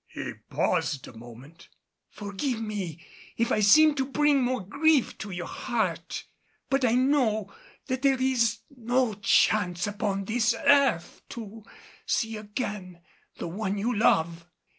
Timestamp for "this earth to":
10.25-11.61